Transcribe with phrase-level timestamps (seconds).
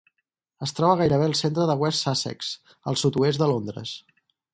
[0.67, 2.49] Es troba gairebé al centre a West Sussex,
[2.93, 3.93] al sud-oest de Londres.